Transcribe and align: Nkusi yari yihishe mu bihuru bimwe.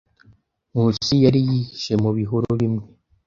Nkusi 0.71 1.15
yari 1.23 1.39
yihishe 1.47 1.93
mu 2.03 2.09
bihuru 2.17 2.47
bimwe. 2.59 2.83